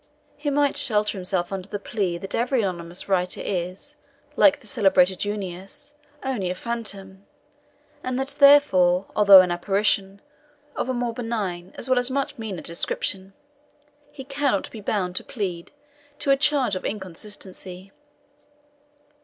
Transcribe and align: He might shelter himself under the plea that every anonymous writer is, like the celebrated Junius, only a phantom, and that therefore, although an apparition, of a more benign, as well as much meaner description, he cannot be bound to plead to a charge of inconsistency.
He 0.35 0.49
might 0.49 0.77
shelter 0.77 1.15
himself 1.15 1.53
under 1.53 1.69
the 1.69 1.77
plea 1.77 2.17
that 2.17 2.33
every 2.33 2.63
anonymous 2.63 3.07
writer 3.07 3.39
is, 3.41 3.97
like 4.35 4.59
the 4.59 4.65
celebrated 4.65 5.19
Junius, 5.19 5.93
only 6.23 6.49
a 6.49 6.55
phantom, 6.55 7.27
and 8.03 8.17
that 8.17 8.37
therefore, 8.39 9.05
although 9.15 9.41
an 9.41 9.51
apparition, 9.51 10.19
of 10.75 10.89
a 10.89 10.93
more 10.95 11.13
benign, 11.13 11.71
as 11.77 11.87
well 11.87 11.99
as 11.99 12.09
much 12.09 12.39
meaner 12.39 12.63
description, 12.63 13.33
he 14.11 14.23
cannot 14.23 14.71
be 14.71 14.81
bound 14.81 15.15
to 15.17 15.23
plead 15.23 15.71
to 16.17 16.31
a 16.31 16.35
charge 16.35 16.75
of 16.75 16.83
inconsistency. 16.83 17.91